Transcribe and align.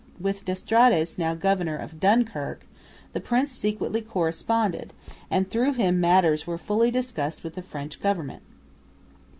With 0.19 0.45
d'Estrades, 0.45 1.19
now 1.19 1.35
Governor 1.35 1.77
of 1.77 1.99
Dunkirk, 1.99 2.65
the 3.13 3.19
prince 3.19 3.51
secretly 3.51 4.01
corresponded, 4.01 4.93
and 5.29 5.47
through 5.47 5.73
him 5.73 5.99
matters 6.01 6.47
were 6.47 6.57
fully 6.57 6.89
discussed 6.89 7.43
with 7.43 7.53
the 7.53 7.61
French 7.61 8.01
Government. 8.01 8.41